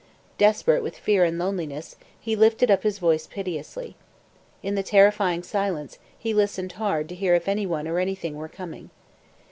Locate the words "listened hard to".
6.33-7.13